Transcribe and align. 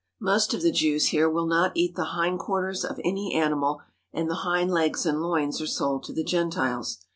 Most 0.19 0.55
of 0.55 0.63
the 0.63 0.71
Jews 0.71 1.09
here 1.09 1.29
will 1.29 1.45
not 1.45 1.73
eat 1.75 1.93
the 1.95 2.05
hind 2.17 2.39
quarters 2.39 2.83
of 2.83 2.99
any 3.03 3.35
animal, 3.35 3.83
and 4.11 4.27
the 4.31 4.41
hind 4.41 4.71
legs 4.71 5.05
and 5.05 5.21
loins 5.21 5.61
are 5.61 5.67
sold 5.67 6.01
to 6.05 6.11
the 6.11 6.23
Gentiles. 6.23 7.05